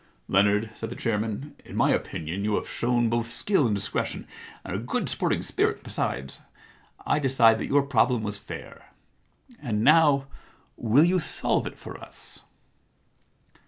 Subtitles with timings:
[0.19, 3.75] * Leonard,' said the chairman, * in my opinion you have shown both skill and
[3.75, 4.25] dis cretion,
[4.63, 6.39] and a good sporting spirit besides.
[7.05, 8.93] I decide that your problem was fair.
[9.61, 10.25] And now
[10.75, 12.39] will you solve it for us